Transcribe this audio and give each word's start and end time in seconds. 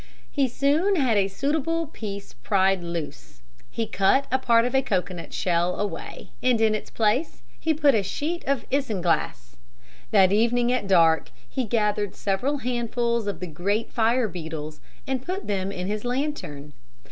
He 0.31 0.47
soon 0.47 0.95
had 0.95 1.15
a 1.15 1.27
suitable 1.27 1.85
piece 1.85 2.33
pried 2.33 2.81
loose. 2.81 3.43
He 3.69 3.85
cut 3.85 4.25
a 4.31 4.39
part 4.39 4.65
of 4.65 4.73
a 4.73 4.81
cocoanut 4.81 5.31
shell 5.31 5.79
away 5.79 6.31
and 6.41 6.59
in 6.59 6.73
its 6.73 6.89
place 6.89 7.43
he 7.59 7.75
put 7.75 7.93
a 7.93 8.01
sheet 8.01 8.43
of 8.47 8.65
isinglass. 8.71 9.57
That 10.09 10.31
evening 10.31 10.71
at 10.71 10.87
dark 10.87 11.29
he 11.47 11.65
gathered 11.65 12.15
several 12.15 12.57
handfuls 12.65 13.27
of 13.27 13.41
the 13.41 13.45
great 13.45 13.91
fire 13.91 14.27
beetles 14.27 14.81
and 15.05 15.21
put 15.23 15.45
them 15.45 15.71
in 15.71 15.85
his 15.85 16.03
lantern. 16.03 16.73